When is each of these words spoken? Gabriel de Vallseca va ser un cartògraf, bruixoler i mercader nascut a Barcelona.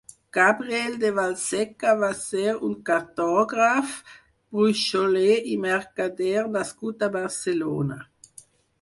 Gabriel 0.35 0.95
de 1.03 1.11
Vallseca 1.17 1.91
va 2.05 2.09
ser 2.21 2.55
un 2.69 2.73
cartògraf, 2.89 3.93
bruixoler 4.57 5.39
i 5.55 5.61
mercader 5.69 6.37
nascut 6.61 7.11
a 7.11 7.15
Barcelona. 7.21 8.05